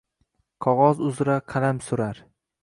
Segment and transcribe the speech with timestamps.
[0.65, 2.25] Qogʼoz uzra qalam surar